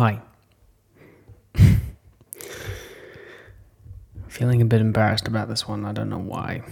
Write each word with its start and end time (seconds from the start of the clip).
Hi. 0.00 0.16
Feeling 4.28 4.62
a 4.62 4.64
bit 4.64 4.80
embarrassed 4.80 5.28
about 5.28 5.50
this 5.50 5.68
one. 5.68 5.84
I 5.84 5.92
don't 5.92 6.08
know 6.08 6.16
why. 6.16 6.62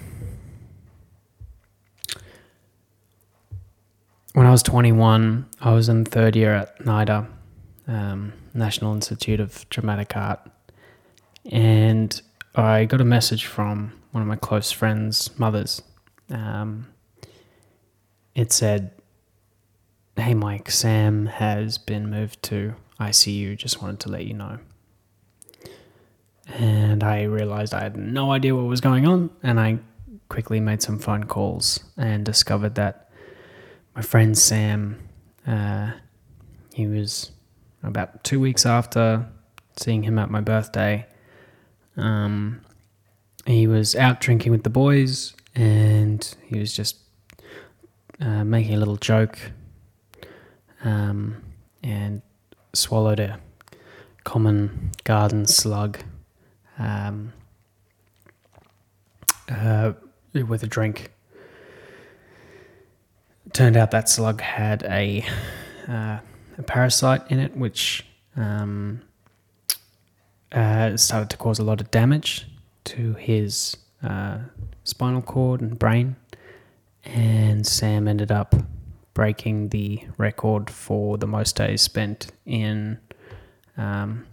When 4.33 4.47
I 4.47 4.51
was 4.51 4.63
21, 4.63 5.45
I 5.61 5.73
was 5.75 5.91
in 5.91 6.07
third 6.07 6.37
year 6.37 6.55
at 6.55 6.79
NIDA, 6.79 7.29
um, 7.87 8.33
National 8.55 8.95
Institute 8.95 9.41
of 9.41 9.69
Dramatic 9.69 10.17
Art, 10.17 10.41
and 11.53 12.23
I 12.55 12.87
got 12.87 13.03
a 13.03 13.05
message 13.05 13.45
from 13.45 13.93
one 14.13 14.23
of 14.23 14.27
my 14.27 14.37
close 14.37 14.73
friends' 14.73 15.39
mothers. 15.39 15.83
Um, 16.31 16.87
it 18.35 18.53
said, 18.53 18.93
Hey 20.17 20.33
Mike, 20.33 20.71
Sam 20.71 21.27
has 21.27 21.77
been 21.77 22.09
moved 22.09 22.43
to 22.45 22.75
ICU. 23.01 23.57
Just 23.57 23.83
wanted 23.83 24.01
to 24.01 24.09
let 24.11 24.25
you 24.27 24.35
know. 24.35 24.59
And 26.55 27.05
I 27.05 27.25
realized 27.25 27.75
I 27.75 27.83
had 27.83 27.97
no 27.97 28.33
idea 28.33 28.55
what 28.55 28.65
was 28.65 28.81
going 28.81 29.07
on, 29.07 29.31
and 29.43 29.61
I 29.61 29.79
quickly 30.29 30.61
made 30.61 30.83
some 30.83 30.99
phone 30.99 31.25
calls 31.25 31.81
and 31.97 32.25
discovered 32.25 32.75
that 32.77 33.11
my 33.95 34.03
friend 34.03 34.37
Sam, 34.37 34.97
uh, 35.47 35.93
he 36.73 36.87
was 36.87 37.33
about 37.83 38.25
two 38.25 38.41
weeks 38.41 38.65
after 38.65 39.27
seeing 39.77 40.03
him 40.03 40.19
at 40.19 40.31
my 40.31 40.41
birthday. 40.41 41.07
Um, 41.97 42.61
he 43.47 43.67
was 43.67 43.97
out 43.97 44.21
drinking 44.21 44.53
with 44.53 44.63
the 44.63 44.71
boys, 44.71 45.35
and 45.55 46.35
he 46.47 46.59
was 46.59 46.73
just 46.75 46.97
uh, 48.21 48.45
making 48.45 48.75
a 48.75 48.79
little 48.79 48.97
joke, 48.97 49.39
um, 50.85 51.43
and 51.83 52.23
swallowed 52.73 53.21
a 53.21 53.39
common 54.25 54.91
garden 55.05 55.47
slug 55.47 55.99
um, 56.79 57.33
uh, 59.51 59.93
with 60.33 60.63
a 60.63 60.67
drink. 60.67 61.11
turned 63.53 63.77
out 63.77 63.91
that 63.91 64.09
slug 64.09 64.41
had 64.43 64.83
a, 64.85 65.25
uh, 65.89 66.19
a 66.59 66.63
parasite 66.67 67.23
in 67.31 67.39
it, 67.39 67.57
which 67.57 68.05
um, 68.37 69.01
uh, 70.53 70.97
started 70.97 71.31
to 71.31 71.37
cause 71.37 71.59
a 71.59 71.65
lot 71.65 71.81
of 71.81 71.91
damage 71.91 72.47
to 72.85 73.15
his 73.15 73.77
uh, 74.03 74.39
spinal 74.85 75.23
cord 75.23 75.61
and 75.61 75.79
brain. 75.79 76.17
And 77.05 77.67
Sam 77.67 78.07
ended 78.07 78.31
up 78.31 78.55
breaking 79.19 79.69
the 79.71 80.01
record 80.17 80.71
for 80.71 81.19
the 81.19 81.27
most 81.27 81.57
days 81.57 81.83
spent 81.83 82.29
in 82.47 82.97
um, 83.77 84.25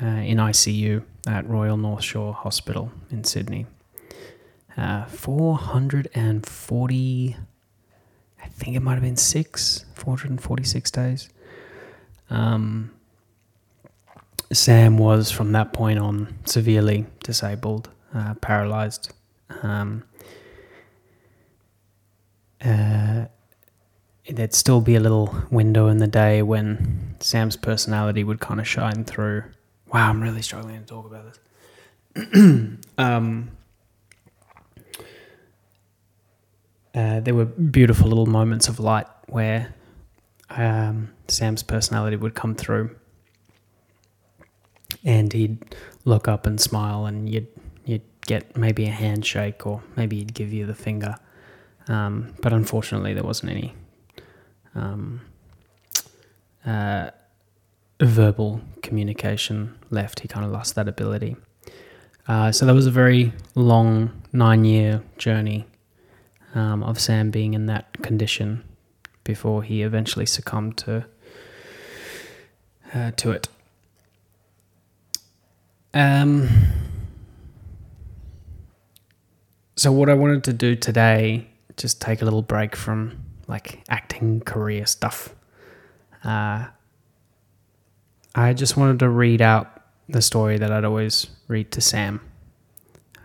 uh, 0.00 0.06
in 0.06 0.38
ICU 0.38 1.02
at 1.26 1.44
Royal 1.48 1.76
North 1.76 2.04
Shore 2.04 2.32
Hospital 2.32 2.92
in 3.10 3.24
Sydney. 3.24 3.66
Uh, 4.76 5.06
440, 5.06 7.36
I 8.40 8.46
think 8.46 8.76
it 8.76 8.80
might 8.80 8.94
have 8.94 9.02
been 9.02 9.16
six, 9.16 9.84
446 9.96 10.90
days. 10.92 11.28
Um, 12.30 12.92
Sam 14.52 14.96
was 14.96 15.32
from 15.32 15.50
that 15.52 15.72
point 15.72 15.98
on 15.98 16.38
severely 16.44 17.06
disabled, 17.24 17.90
uh, 18.14 18.34
paralyzed. 18.34 19.12
Um, 19.64 20.04
uh, 22.64 23.24
there'd 24.28 24.54
still 24.54 24.80
be 24.80 24.94
a 24.94 25.00
little 25.00 25.34
window 25.50 25.88
in 25.88 25.98
the 25.98 26.06
day 26.06 26.42
when 26.42 27.16
Sam's 27.20 27.56
personality 27.56 28.24
would 28.24 28.40
kind 28.40 28.60
of 28.60 28.68
shine 28.68 29.04
through. 29.04 29.44
Wow, 29.92 30.10
I'm 30.10 30.22
really 30.22 30.42
struggling 30.42 30.80
to 30.80 30.86
talk 30.86 31.06
about 31.06 31.34
this. 32.14 32.78
um, 32.98 33.50
uh, 36.94 37.20
there 37.20 37.34
were 37.34 37.46
beautiful 37.46 38.08
little 38.08 38.26
moments 38.26 38.68
of 38.68 38.78
light 38.78 39.06
where 39.28 39.74
um, 40.50 41.10
Sam's 41.28 41.62
personality 41.62 42.16
would 42.16 42.34
come 42.34 42.54
through, 42.54 42.94
and 45.04 45.32
he'd 45.32 45.74
look 46.04 46.28
up 46.28 46.46
and 46.46 46.60
smile, 46.60 47.06
and 47.06 47.28
you'd 47.28 47.48
you'd 47.84 48.02
get 48.26 48.56
maybe 48.56 48.84
a 48.84 48.90
handshake, 48.90 49.66
or 49.66 49.82
maybe 49.96 50.18
he'd 50.18 50.34
give 50.34 50.52
you 50.52 50.66
the 50.66 50.74
finger. 50.74 51.16
Um, 51.88 52.34
but 52.40 52.52
unfortunately, 52.52 53.14
there 53.14 53.24
wasn't 53.24 53.50
any 53.50 53.74
um, 54.74 55.20
uh, 56.64 57.10
verbal 58.00 58.60
communication 58.82 59.78
left. 59.90 60.20
He 60.20 60.28
kind 60.28 60.44
of 60.44 60.52
lost 60.52 60.74
that 60.74 60.88
ability. 60.88 61.36
Uh, 62.28 62.52
so 62.52 62.66
that 62.66 62.74
was 62.74 62.86
a 62.86 62.90
very 62.90 63.32
long 63.54 64.22
nine 64.32 64.64
year 64.64 65.02
journey 65.18 65.66
um, 66.54 66.82
of 66.82 67.00
Sam 67.00 67.30
being 67.30 67.54
in 67.54 67.66
that 67.66 68.02
condition 68.02 68.64
before 69.24 69.62
he 69.62 69.82
eventually 69.82 70.26
succumbed 70.26 70.76
to 70.78 71.04
uh, 72.94 73.10
to 73.12 73.30
it. 73.30 73.48
Um, 75.94 76.48
so 79.76 79.92
what 79.92 80.08
I 80.08 80.14
wanted 80.14 80.44
to 80.44 80.52
do 80.52 80.76
today, 80.76 81.46
just 81.76 82.00
take 82.00 82.22
a 82.22 82.24
little 82.24 82.42
break 82.42 82.76
from 82.76 83.18
like 83.52 83.84
acting 83.90 84.40
career 84.40 84.86
stuff. 84.86 85.34
Uh, 86.24 86.64
I 88.34 88.54
just 88.54 88.78
wanted 88.78 89.00
to 89.00 89.10
read 89.10 89.42
out 89.42 89.82
the 90.08 90.22
story 90.22 90.56
that 90.56 90.72
I'd 90.72 90.86
always 90.86 91.26
read 91.48 91.70
to 91.72 91.82
Sam 91.82 92.22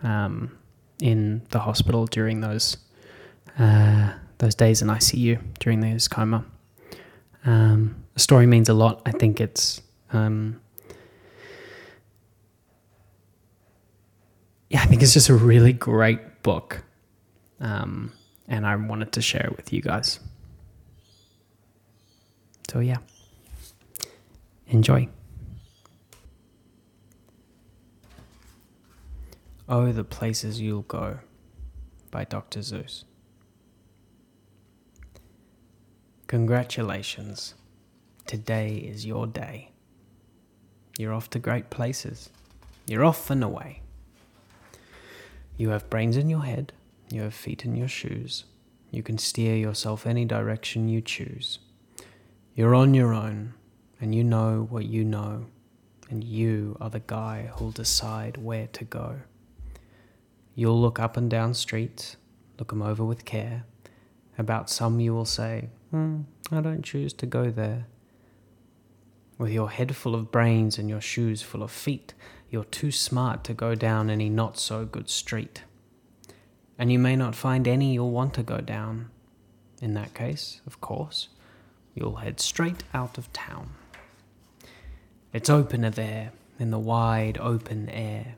um, 0.02 0.58
in 1.00 1.40
the 1.48 1.60
hospital 1.60 2.04
during 2.04 2.42
those 2.42 2.76
uh, 3.58 4.12
those 4.36 4.54
days 4.54 4.82
in 4.82 4.88
ICU 4.88 5.40
during 5.60 5.82
his 5.82 6.06
coma. 6.08 6.44
Um, 7.46 8.04
the 8.12 8.20
story 8.20 8.46
means 8.46 8.68
a 8.68 8.74
lot. 8.74 9.00
I 9.06 9.12
think 9.12 9.40
it's 9.40 9.80
um, 10.12 10.60
yeah, 14.68 14.82
I 14.82 14.84
think 14.84 15.02
it's 15.02 15.14
just 15.14 15.30
a 15.30 15.34
really 15.34 15.72
great 15.72 16.42
book. 16.42 16.84
Um, 17.60 18.12
and 18.48 18.66
I 18.66 18.74
wanted 18.76 19.12
to 19.12 19.22
share 19.22 19.44
it 19.44 19.56
with 19.56 19.72
you 19.72 19.82
guys. 19.82 20.20
So, 22.70 22.80
yeah, 22.80 22.98
enjoy. 24.66 25.08
Oh, 29.68 29.92
the 29.92 30.04
places 30.04 30.60
you'll 30.60 30.82
go 30.82 31.18
by 32.10 32.24
Dr. 32.24 32.60
Seuss. 32.60 33.04
Congratulations. 36.26 37.54
Today 38.26 38.76
is 38.76 39.04
your 39.06 39.26
day. 39.26 39.70
You're 40.98 41.14
off 41.14 41.30
to 41.30 41.38
great 41.38 41.70
places. 41.70 42.30
You're 42.86 43.04
off 43.04 43.30
and 43.30 43.44
away. 43.44 43.82
You 45.56 45.70
have 45.70 45.88
brains 45.90 46.16
in 46.16 46.28
your 46.28 46.44
head 46.44 46.72
you 47.10 47.22
have 47.22 47.34
feet 47.34 47.64
in 47.64 47.76
your 47.76 47.88
shoes. 47.88 48.44
You 48.90 49.02
can 49.02 49.18
steer 49.18 49.56
yourself 49.56 50.06
any 50.06 50.24
direction 50.24 50.88
you 50.88 51.00
choose. 51.00 51.58
You're 52.54 52.74
on 52.74 52.94
your 52.94 53.12
own, 53.14 53.54
and 54.00 54.14
you 54.14 54.24
know 54.24 54.66
what 54.70 54.86
you 54.86 55.04
know, 55.04 55.46
and 56.10 56.24
you 56.24 56.76
are 56.80 56.90
the 56.90 57.00
guy 57.00 57.50
who'll 57.54 57.70
decide 57.70 58.36
where 58.38 58.66
to 58.68 58.84
go. 58.84 59.20
You'll 60.54 60.80
look 60.80 60.98
up 60.98 61.16
and 61.16 61.30
down 61.30 61.54
streets, 61.54 62.16
look 62.58 62.72
'em 62.72 62.82
over 62.82 63.04
with 63.04 63.24
care. 63.24 63.64
About 64.38 64.70
some 64.70 65.00
you 65.00 65.14
will 65.14 65.24
say, 65.24 65.68
hmm, 65.90 66.22
I 66.50 66.60
don't 66.60 66.82
choose 66.82 67.12
to 67.14 67.26
go 67.26 67.50
there. 67.50 67.86
With 69.36 69.52
your 69.52 69.70
head 69.70 69.94
full 69.94 70.14
of 70.14 70.32
brains 70.32 70.78
and 70.78 70.88
your 70.88 71.00
shoes 71.00 71.42
full 71.42 71.62
of 71.62 71.70
feet, 71.70 72.14
you're 72.50 72.64
too 72.64 72.90
smart 72.90 73.44
to 73.44 73.54
go 73.54 73.74
down 73.74 74.10
any 74.10 74.28
not 74.28 74.58
so 74.58 74.84
good 74.84 75.08
street 75.08 75.62
and 76.78 76.92
you 76.92 76.98
may 76.98 77.16
not 77.16 77.34
find 77.34 77.66
any 77.66 77.92
you'll 77.92 78.10
want 78.10 78.34
to 78.34 78.42
go 78.42 78.58
down. 78.60 79.10
In 79.82 79.94
that 79.94 80.14
case, 80.14 80.60
of 80.66 80.80
course, 80.80 81.28
you'll 81.94 82.16
head 82.16 82.40
straight 82.40 82.84
out 82.94 83.18
of 83.18 83.32
town. 83.32 83.70
It's 85.32 85.50
opener 85.50 85.90
there, 85.90 86.32
in 86.58 86.70
the 86.70 86.78
wide 86.78 87.38
open 87.38 87.88
air. 87.90 88.36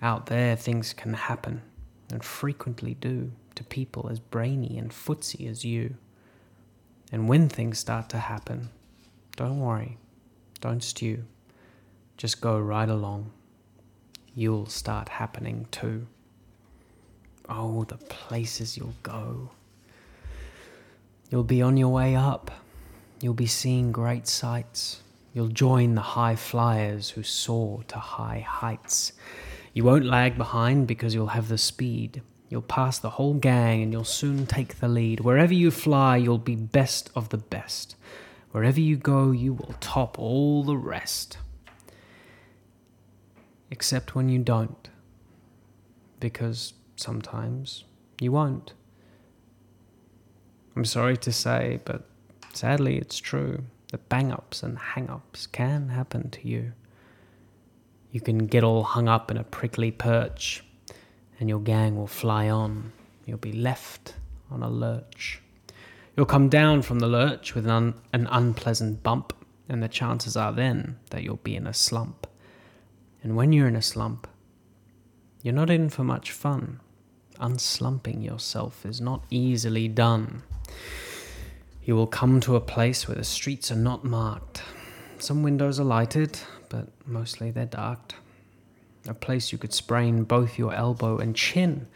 Out 0.00 0.26
there, 0.26 0.56
things 0.56 0.92
can 0.92 1.14
happen, 1.14 1.62
and 2.10 2.22
frequently 2.22 2.94
do, 2.94 3.32
to 3.54 3.64
people 3.64 4.08
as 4.10 4.20
brainy 4.20 4.78
and 4.78 4.90
footsy 4.90 5.48
as 5.48 5.64
you. 5.64 5.96
And 7.10 7.28
when 7.28 7.48
things 7.48 7.78
start 7.78 8.08
to 8.10 8.18
happen, 8.18 8.70
don't 9.36 9.60
worry, 9.60 9.98
don't 10.60 10.82
stew, 10.82 11.24
just 12.16 12.40
go 12.40 12.58
right 12.58 12.88
along. 12.88 13.32
You'll 14.34 14.66
start 14.66 15.08
happening 15.08 15.66
too. 15.70 16.06
Oh, 17.48 17.84
the 17.84 17.96
places 17.96 18.76
you'll 18.76 18.94
go. 19.02 19.50
You'll 21.30 21.44
be 21.44 21.62
on 21.62 21.76
your 21.76 21.88
way 21.88 22.14
up. 22.14 22.50
You'll 23.20 23.34
be 23.34 23.46
seeing 23.46 23.92
great 23.92 24.28
sights. 24.28 25.00
You'll 25.32 25.48
join 25.48 25.94
the 25.94 26.02
high 26.02 26.36
flyers 26.36 27.10
who 27.10 27.22
soar 27.22 27.84
to 27.88 27.98
high 27.98 28.40
heights. 28.40 29.12
You 29.72 29.84
won't 29.84 30.04
lag 30.04 30.36
behind 30.36 30.86
because 30.86 31.14
you'll 31.14 31.28
have 31.28 31.48
the 31.48 31.56
speed. 31.56 32.22
You'll 32.50 32.60
pass 32.60 32.98
the 32.98 33.10
whole 33.10 33.34
gang 33.34 33.82
and 33.82 33.92
you'll 33.92 34.04
soon 34.04 34.46
take 34.46 34.78
the 34.78 34.88
lead. 34.88 35.20
Wherever 35.20 35.54
you 35.54 35.70
fly, 35.70 36.18
you'll 36.18 36.36
be 36.36 36.54
best 36.54 37.10
of 37.14 37.30
the 37.30 37.38
best. 37.38 37.96
Wherever 38.50 38.78
you 38.78 38.96
go, 38.96 39.30
you 39.30 39.54
will 39.54 39.74
top 39.80 40.18
all 40.18 40.62
the 40.62 40.76
rest. 40.76 41.38
Except 43.70 44.14
when 44.14 44.28
you 44.28 44.38
don't. 44.38 44.90
Because 46.20 46.74
sometimes 47.02 47.84
you 48.20 48.32
won't. 48.32 48.72
I'm 50.74 50.84
sorry 50.84 51.16
to 51.18 51.32
say, 51.32 51.80
but 51.84 52.08
sadly 52.54 52.96
it's 52.96 53.18
true 53.18 53.64
that 53.90 54.08
bang 54.08 54.32
ups 54.32 54.62
and 54.62 54.78
hang 54.78 55.10
ups 55.10 55.46
can 55.46 55.90
happen 55.90 56.30
to 56.30 56.48
you. 56.48 56.72
You 58.10 58.20
can 58.20 58.46
get 58.46 58.64
all 58.64 58.82
hung 58.82 59.08
up 59.08 59.30
in 59.30 59.36
a 59.36 59.44
prickly 59.44 59.90
perch, 59.90 60.64
and 61.38 61.48
your 61.48 61.60
gang 61.60 61.96
will 61.96 62.06
fly 62.06 62.48
on. 62.48 62.92
You'll 63.26 63.38
be 63.38 63.52
left 63.52 64.14
on 64.50 64.62
a 64.62 64.70
lurch. 64.70 65.40
You'll 66.16 66.26
come 66.26 66.48
down 66.48 66.82
from 66.82 66.98
the 66.98 67.06
lurch 67.06 67.54
with 67.54 67.64
an, 67.64 67.72
un- 67.72 67.94
an 68.12 68.28
unpleasant 68.30 69.02
bump, 69.02 69.32
and 69.68 69.82
the 69.82 69.88
chances 69.88 70.36
are 70.36 70.52
then 70.52 70.98
that 71.10 71.22
you'll 71.22 71.36
be 71.36 71.56
in 71.56 71.66
a 71.66 71.72
slump. 71.72 72.26
And 73.22 73.34
when 73.34 73.52
you're 73.52 73.68
in 73.68 73.76
a 73.76 73.82
slump, 73.82 74.26
you're 75.42 75.54
not 75.54 75.70
in 75.70 75.88
for 75.88 76.04
much 76.04 76.32
fun. 76.32 76.80
Unslumping 77.42 78.24
yourself 78.24 78.86
is 78.86 79.00
not 79.00 79.24
easily 79.28 79.88
done. 79.88 80.44
You 81.84 81.96
will 81.96 82.06
come 82.06 82.38
to 82.40 82.54
a 82.54 82.60
place 82.60 83.08
where 83.08 83.16
the 83.16 83.24
streets 83.24 83.72
are 83.72 83.76
not 83.76 84.04
marked. 84.04 84.62
Some 85.18 85.42
windows 85.42 85.80
are 85.80 85.84
lighted, 85.84 86.38
but 86.68 86.86
mostly 87.04 87.50
they're 87.50 87.66
darked. 87.66 88.14
A 89.08 89.14
place 89.14 89.50
you 89.50 89.58
could 89.58 89.74
sprain 89.74 90.22
both 90.22 90.56
your 90.56 90.72
elbow 90.72 91.18
and 91.18 91.34
chin. 91.34 91.88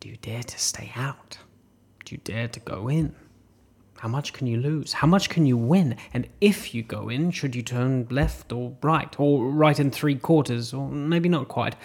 Do 0.00 0.08
you 0.08 0.16
dare 0.16 0.42
to 0.42 0.58
stay 0.58 0.90
out? 0.96 1.38
Do 2.04 2.16
you 2.16 2.20
dare 2.24 2.48
to 2.48 2.58
go 2.58 2.88
in? 2.88 3.14
How 3.98 4.08
much 4.08 4.32
can 4.32 4.48
you 4.48 4.58
lose? 4.58 4.92
How 4.92 5.06
much 5.06 5.28
can 5.28 5.46
you 5.46 5.56
win? 5.56 5.96
And 6.12 6.28
if 6.40 6.74
you 6.74 6.82
go 6.82 7.08
in, 7.08 7.30
should 7.30 7.54
you 7.54 7.62
turn 7.62 8.08
left 8.10 8.52
or 8.52 8.76
right? 8.82 9.14
Or 9.20 9.48
right 9.50 9.78
in 9.78 9.92
three 9.92 10.16
quarters? 10.16 10.74
Or 10.74 10.88
maybe 10.88 11.28
not 11.28 11.46
quite? 11.46 11.76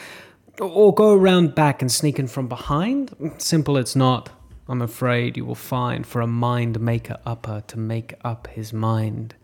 Or 0.60 0.94
go 0.94 1.14
around 1.14 1.56
back 1.56 1.82
and 1.82 1.92
sneak 1.92 2.20
in 2.20 2.28
from 2.28 2.48
behind? 2.48 3.34
Simple 3.40 3.76
it's 3.76 3.96
not. 3.96 4.30
I'm 4.68 4.82
afraid 4.82 5.36
you 5.36 5.46
will 5.46 5.56
find 5.56 6.06
for 6.06 6.22
a 6.22 6.28
mind 6.28 6.80
maker 6.80 7.18
upper 7.26 7.64
to 7.68 7.80
make 7.80 8.14
up 8.24 8.48
his 8.48 8.72
mind. 8.72 9.36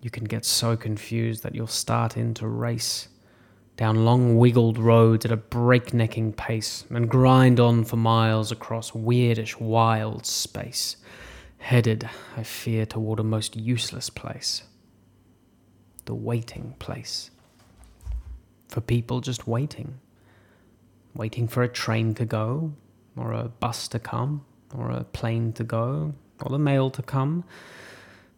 You 0.00 0.10
can 0.10 0.24
get 0.24 0.44
so 0.44 0.76
confused 0.76 1.42
that 1.42 1.54
you'll 1.54 1.66
start 1.66 2.16
in 2.16 2.34
to 2.34 2.46
race 2.46 3.08
down 3.76 4.04
long 4.04 4.36
wiggled 4.36 4.78
roads 4.78 5.24
at 5.24 5.32
a 5.32 5.36
breaknecking 5.36 6.32
pace 6.32 6.84
and 6.90 7.08
grind 7.08 7.58
on 7.58 7.84
for 7.84 7.96
miles 7.96 8.52
across 8.52 8.92
weirdish 8.92 9.58
wild 9.60 10.24
space, 10.24 10.96
headed, 11.58 12.08
I 12.36 12.44
fear, 12.44 12.86
toward 12.86 13.18
a 13.18 13.24
most 13.24 13.56
useless 13.56 14.08
place 14.08 14.62
the 16.04 16.14
waiting 16.14 16.74
place. 16.78 17.31
For 18.72 18.80
people 18.80 19.20
just 19.20 19.46
waiting. 19.46 20.00
Waiting 21.14 21.46
for 21.46 21.62
a 21.62 21.68
train 21.68 22.14
to 22.14 22.24
go, 22.24 22.72
or 23.18 23.32
a 23.32 23.48
bus 23.48 23.86
to 23.88 23.98
come, 23.98 24.46
or 24.74 24.90
a 24.90 25.04
plane 25.04 25.52
to 25.52 25.62
go, 25.62 26.14
or 26.40 26.48
the 26.48 26.58
mail 26.58 26.90
to 26.92 27.02
come, 27.02 27.44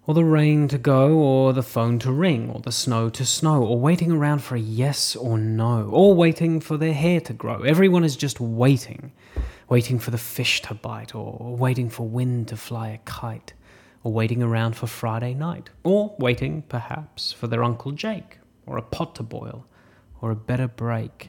or 0.08 0.14
the 0.14 0.24
rain 0.24 0.66
to 0.66 0.76
go, 0.76 1.12
or 1.18 1.52
the 1.52 1.62
phone 1.62 2.00
to 2.00 2.10
ring, 2.10 2.50
or 2.50 2.58
the 2.58 2.72
snow 2.72 3.08
to 3.10 3.24
snow, 3.24 3.62
or 3.62 3.78
waiting 3.78 4.10
around 4.10 4.40
for 4.40 4.56
a 4.56 4.60
yes 4.60 5.14
or 5.14 5.38
no, 5.38 5.88
or 5.92 6.16
waiting 6.16 6.58
for 6.58 6.76
their 6.76 6.94
hair 6.94 7.20
to 7.20 7.32
grow. 7.32 7.62
Everyone 7.62 8.02
is 8.02 8.16
just 8.16 8.40
waiting, 8.40 9.12
waiting 9.68 10.00
for 10.00 10.10
the 10.10 10.18
fish 10.18 10.62
to 10.62 10.74
bite, 10.74 11.14
or 11.14 11.54
waiting 11.56 11.88
for 11.88 12.08
wind 12.08 12.48
to 12.48 12.56
fly 12.56 12.88
a 12.88 12.98
kite, 13.04 13.52
or 14.02 14.12
waiting 14.12 14.42
around 14.42 14.74
for 14.74 14.88
Friday 14.88 15.32
night, 15.32 15.70
or 15.84 16.12
waiting, 16.18 16.62
perhaps, 16.62 17.30
for 17.30 17.46
their 17.46 17.62
Uncle 17.62 17.92
Jake, 17.92 18.40
or 18.66 18.76
a 18.76 18.82
pot 18.82 19.14
to 19.14 19.22
boil, 19.22 19.64
or 20.24 20.30
a 20.30 20.34
better 20.34 20.66
break, 20.66 21.28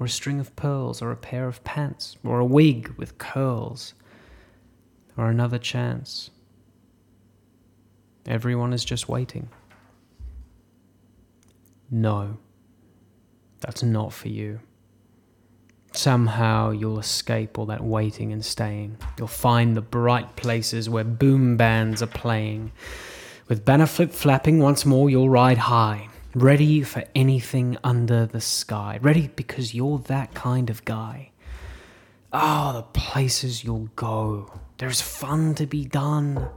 or 0.00 0.06
a 0.06 0.08
string 0.08 0.40
of 0.40 0.56
pearls, 0.56 1.00
or 1.00 1.12
a 1.12 1.16
pair 1.16 1.46
of 1.46 1.62
pants, 1.62 2.16
or 2.24 2.40
a 2.40 2.44
wig 2.44 2.92
with 2.96 3.16
curls, 3.16 3.94
or 5.16 5.30
another 5.30 5.58
chance. 5.58 6.30
Everyone 8.26 8.72
is 8.72 8.84
just 8.84 9.08
waiting. 9.08 9.48
No, 11.88 12.38
that's 13.60 13.84
not 13.84 14.12
for 14.12 14.26
you. 14.26 14.58
Somehow 15.92 16.72
you'll 16.72 16.98
escape 16.98 17.60
all 17.60 17.66
that 17.66 17.84
waiting 17.84 18.32
and 18.32 18.44
staying. 18.44 18.96
You'll 19.18 19.28
find 19.28 19.76
the 19.76 19.82
bright 19.82 20.34
places 20.34 20.90
where 20.90 21.04
boom 21.04 21.56
bands 21.56 22.02
are 22.02 22.08
playing. 22.08 22.72
With 23.46 23.64
banner 23.64 23.86
flip 23.86 24.10
flapping 24.10 24.58
once 24.58 24.84
more, 24.84 25.08
you'll 25.08 25.30
ride 25.30 25.58
high, 25.58 26.08
ready 26.34 26.82
for 26.82 27.04
anything 27.14 27.76
under 27.84 28.26
the 28.26 28.40
sky. 28.40 28.98
Ready 29.02 29.28
because 29.28 29.74
you're 29.74 29.98
that 29.98 30.34
kind 30.34 30.70
of 30.70 30.84
guy. 30.84 31.30
Oh, 32.32 32.72
the 32.72 32.82
places 32.82 33.62
you'll 33.62 33.90
go. 33.96 34.60
There's 34.78 35.02
fun 35.02 35.54
to 35.56 35.66
be 35.66 35.84
done. 35.84 36.48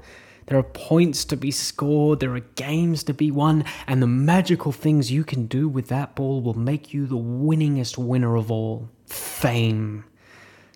There 0.47 0.57
are 0.57 0.63
points 0.63 1.25
to 1.25 1.37
be 1.37 1.49
scored, 1.49 2.19
there 2.19 2.35
are 2.35 2.39
games 2.39 3.03
to 3.05 3.13
be 3.13 3.31
won, 3.31 3.65
and 3.87 4.01
the 4.01 4.07
magical 4.07 4.71
things 4.71 5.11
you 5.11 5.23
can 5.23 5.47
do 5.47 5.67
with 5.67 5.87
that 5.87 6.15
ball 6.15 6.39
will 6.39 6.57
make 6.57 6.93
you 6.93 7.07
the 7.07 7.17
winningest 7.17 7.97
winner 7.97 8.35
of 8.35 8.51
all 8.51 8.89
fame. 9.07 10.05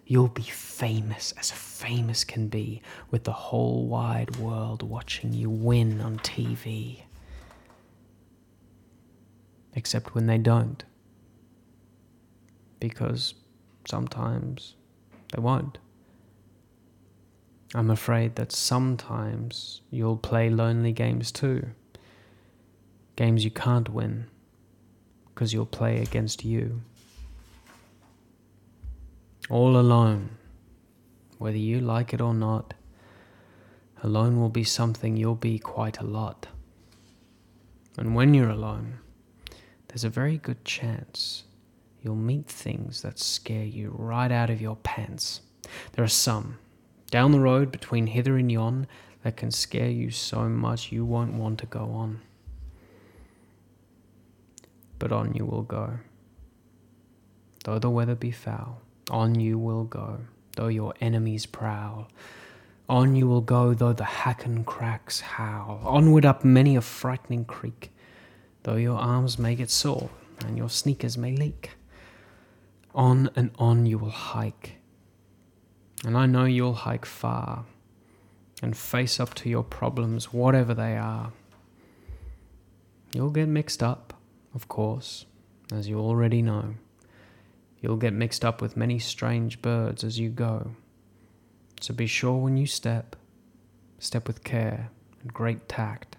You'll 0.07 0.28
be 0.28 0.42
famous 0.42 1.34
as 1.38 1.51
famous 1.51 2.24
can 2.24 2.48
be, 2.48 2.81
with 3.12 3.25
the 3.25 3.31
whole 3.31 3.86
wide 3.86 4.38
world 4.38 4.81
watching 4.81 5.34
you 5.34 5.51
win 5.51 6.01
on 6.01 6.18
TV. 6.18 7.04
Except 9.74 10.16
when 10.16 10.27
they 10.27 10.38
don't. 10.38 10.83
Because 12.80 13.36
sometimes 13.88 14.75
they 15.33 15.42
won't. 15.42 15.77
I'm 17.75 17.92
afraid 17.92 18.36
that 18.36 18.51
sometimes 18.51 19.81
you'll 19.92 20.18
play 20.18 20.50
lonely 20.50 20.92
games 20.92 21.31
too. 21.31 21.68
Games 23.15 23.43
you 23.43 23.51
can't 23.51 23.89
win 23.89 24.25
because 25.27 25.53
you'll 25.53 25.65
play 25.65 26.01
against 26.01 26.43
you. 26.43 26.82
All 29.50 29.77
alone, 29.77 30.32
whether 31.38 31.58
you 31.58 31.79
like 31.79 32.13
it 32.13 32.22
or 32.22 32.34
not, 32.34 32.74
alone 34.03 34.39
will 34.39 34.50
be 34.50 34.63
something 34.63 35.15
you'll 35.15 35.36
be 35.36 35.60
quite 35.60 36.00
a 36.00 36.05
lot. 36.05 36.48
And 37.98 38.15
when 38.15 38.34
you're 38.34 38.50
alone, 38.50 39.00
there's 39.89 40.03
a 40.03 40.10
very 40.10 40.38
good 40.38 40.63
chance 40.63 41.43
you'll 42.01 42.15
meet 42.15 42.48
things 42.48 43.01
that 43.01 43.19
scare 43.19 43.65
you 43.65 43.93
right 43.98 44.31
out 44.31 44.50
of 44.50 44.62
your 44.62 44.77
pants. 44.77 45.41
There 45.93 46.03
are 46.03 46.08
some 46.08 46.58
down 47.12 47.31
the 47.31 47.39
road 47.39 47.72
between 47.72 48.08
hither 48.08 48.38
and 48.38 48.51
yon 48.51 48.88
that 49.24 49.36
can 49.36 49.51
scare 49.51 49.89
you 49.89 50.12
so 50.12 50.48
much 50.48 50.91
you 50.91 51.03
won't 51.03 51.34
want 51.34 51.60
to 51.60 51.65
go 51.65 51.91
on. 51.91 52.22
But 54.98 55.12
on 55.12 55.34
you 55.34 55.46
will 55.46 55.63
go. 55.63 56.00
Though 57.65 57.79
the 57.79 57.89
weather 57.89 58.15
be 58.15 58.31
foul, 58.31 58.81
on 59.10 59.39
you 59.39 59.58
will 59.58 59.84
go, 59.84 60.19
though 60.55 60.67
your 60.67 60.93
enemies 61.01 61.46
prowl. 61.46 62.10
On 62.88 63.15
you 63.15 63.27
will 63.27 63.41
go, 63.41 63.74
though 63.74 63.93
the 63.93 64.03
Hakken-Kraks 64.03 65.22
howl. 65.22 65.81
Onward 65.84 66.25
up 66.25 66.43
many 66.43 66.75
a 66.75 66.81
frightening 66.81 67.46
creek, 67.46 67.91
though 68.63 68.75
your 68.75 68.98
arms 68.98 69.39
may 69.39 69.56
get 69.56 69.70
sore 69.70 70.10
and 70.46 70.58
your 70.58 70.70
sneakers 70.70 71.18
may 71.18 71.36
leak. 71.36 71.72
On 72.96 73.30
and 73.36 73.51
on 73.58 73.86
you 73.86 73.98
will 73.98 74.10
hike 74.10 74.80
and 76.06 76.18
I 76.18 76.25
know 76.25 76.46
you'll 76.46 76.74
hike 76.74 77.06
far 77.06 77.66
and 78.62 78.75
face 78.75 79.20
up 79.20 79.34
to 79.36 79.50
your 79.50 79.63
problems, 79.63 80.34
whatever 80.34 80.74
they 80.74 80.98
are. 80.98 81.32
You'll 83.13 83.32
get 83.32 83.48
mixed 83.48 83.84
up, 83.84 84.13
of 84.54 84.68
course, 84.68 85.25
as 85.74 85.89
you 85.89 86.00
already 86.00 86.42
know. 86.42 86.75
You'll 87.82 87.98
get 87.98 88.13
mixed 88.13 88.46
up 88.46 88.62
with 88.62 88.78
many 88.78 89.00
strange 89.00 89.62
birds 89.62 90.04
as 90.04 90.20
you 90.20 90.30
go. 90.30 90.72
So 91.82 91.94
be 91.94 92.08
sure 92.08 92.38
when 92.38 92.58
you 92.58 92.66
step, 92.66 93.16
step 94.00 94.28
with 94.28 94.44
care 94.44 94.92
and 95.22 95.34
great 95.34 95.68
tact, 95.68 96.18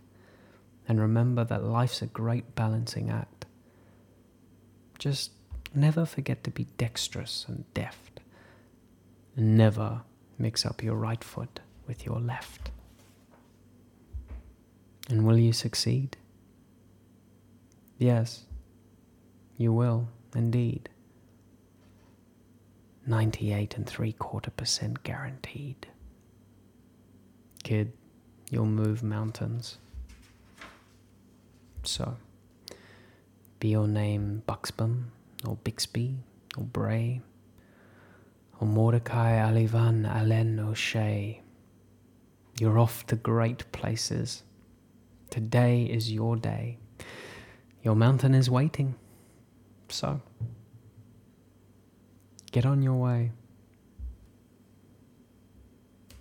and 0.91 1.01
remember 1.01 1.45
that 1.45 1.63
life's 1.63 2.03
a 2.03 2.07
great 2.07 2.57
balancing 2.57 3.11
act. 3.11 3.47
Just 4.99 5.31
never 5.73 6.05
forget 6.05 6.43
to 6.45 6.51
be 6.51 6.65
dexterous 6.77 7.47
and 7.49 7.65
deft 7.75 8.11
never 9.37 10.03
mix 10.37 10.67
up 10.67 10.83
your 10.83 10.97
right 10.97 11.23
foot 11.23 11.61
with 11.87 12.05
your 12.05 12.19
left. 12.19 12.73
And 15.09 15.25
will 15.25 15.39
you 15.39 15.53
succeed? 15.53 16.17
Yes, 17.97 18.45
you 19.57 19.73
will, 19.73 20.09
indeed. 20.35 20.89
98 23.07 23.77
and 23.77 23.87
three 23.87 24.13
quarter 24.13 24.51
percent 24.51 25.05
guaranteed. 25.05 25.87
Kid, 27.63 27.93
you'll 28.51 28.67
move 28.67 29.05
mountains. 29.05 29.79
So, 31.83 32.17
be 33.59 33.69
your 33.69 33.89
name 33.89 34.43
Buxbaum, 34.47 35.05
or 35.47 35.57
Bixby, 35.65 36.17
or 36.57 36.65
Bray, 36.65 37.23
or 38.61 38.67
Mordecai 38.67 39.41
Ali 39.41 39.67
Van 39.67 40.05
Allen 40.05 40.61
O'Shea. 40.61 41.41
You're 42.59 42.79
off 42.79 43.07
to 43.07 43.17
great 43.17 43.71
places. 43.73 44.43
Today 45.31 45.85
is 45.85 46.13
your 46.13 46.37
day. 46.37 46.79
Your 47.83 47.95
mountain 47.97 48.35
is 48.35 48.51
waiting. 48.51 48.95
So, 49.89 50.21
get 52.53 52.67
on 52.67 52.83
your 52.83 52.97
way. 52.97 53.33